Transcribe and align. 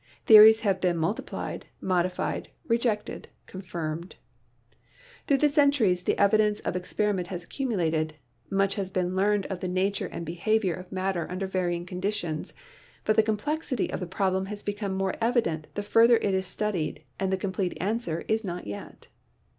Theories 0.25 0.61
have 0.61 0.81
been 0.81 0.97
multi 0.97 1.21
plied, 1.21 1.67
modified, 1.79 2.49
rejected, 2.67 3.27
confirmed. 3.45 4.15
Through 5.27 5.37
centuries 5.49 6.01
the 6.01 6.13
io 6.13 6.15
PHYSICS 6.15 6.19
evidence 6.25 6.59
of 6.61 6.75
experiment 6.75 7.27
has 7.27 7.43
accumulated; 7.43 8.15
much 8.49 8.73
has 8.73 8.89
been 8.89 9.15
learned 9.15 9.45
of 9.45 9.59
the 9.59 9.67
nature 9.67 10.07
and 10.07 10.25
behavior 10.25 10.73
of 10.73 10.91
matter 10.91 11.29
under 11.29 11.45
varying 11.45 11.85
conditions, 11.85 12.51
but 13.05 13.15
the 13.15 13.21
complexity 13.21 13.93
of 13.93 13.99
the 13.99 14.07
problem 14.07 14.47
has 14.47 14.63
become 14.63 14.95
more 14.95 15.13
evident 15.21 15.67
the 15.75 15.83
further 15.83 16.17
it 16.17 16.33
is 16.33 16.47
studied 16.47 17.03
and 17.19 17.31
the 17.31 17.37
complete 17.37 17.77
answer 17.79 18.25
is 18.27 18.43
not 18.43 18.65
yet. 18.65 19.07